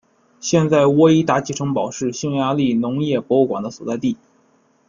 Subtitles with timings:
[0.39, 4.17] 现在沃伊达奇城堡是匈牙利农业博物馆的所在地。